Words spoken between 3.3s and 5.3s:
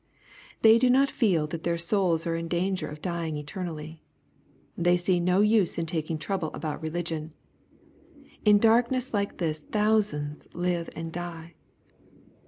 eternally. They see